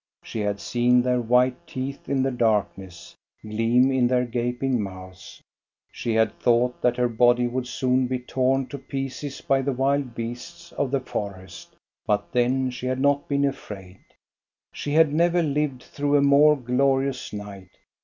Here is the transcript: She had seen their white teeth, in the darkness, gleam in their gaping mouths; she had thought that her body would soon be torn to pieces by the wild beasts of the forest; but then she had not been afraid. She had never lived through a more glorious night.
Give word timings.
She 0.23 0.39
had 0.39 0.59
seen 0.59 1.03
their 1.03 1.21
white 1.21 1.67
teeth, 1.67 2.09
in 2.09 2.23
the 2.23 2.31
darkness, 2.31 3.15
gleam 3.43 3.91
in 3.91 4.07
their 4.07 4.25
gaping 4.25 4.81
mouths; 4.81 5.43
she 5.91 6.15
had 6.15 6.39
thought 6.39 6.81
that 6.81 6.97
her 6.97 7.07
body 7.07 7.45
would 7.45 7.67
soon 7.67 8.07
be 8.07 8.17
torn 8.17 8.65
to 8.69 8.79
pieces 8.79 9.41
by 9.41 9.61
the 9.61 9.73
wild 9.73 10.15
beasts 10.15 10.71
of 10.71 10.89
the 10.89 11.01
forest; 11.01 11.75
but 12.07 12.31
then 12.31 12.71
she 12.71 12.87
had 12.87 12.99
not 12.99 13.27
been 13.27 13.45
afraid. 13.45 13.99
She 14.73 14.93
had 14.93 15.13
never 15.13 15.43
lived 15.43 15.83
through 15.83 16.17
a 16.17 16.21
more 16.23 16.55
glorious 16.57 17.31
night. 17.31 17.69